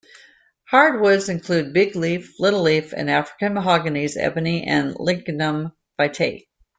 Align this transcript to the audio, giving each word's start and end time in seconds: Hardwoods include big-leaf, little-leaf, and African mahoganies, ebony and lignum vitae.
Hardwoods 0.71 1.29
include 1.29 1.73
big-leaf, 1.73 2.33
little-leaf, 2.39 2.91
and 2.91 3.07
African 3.07 3.53
mahoganies, 3.53 4.17
ebony 4.17 4.63
and 4.63 4.95
lignum 4.97 5.73
vitae. 5.95 6.41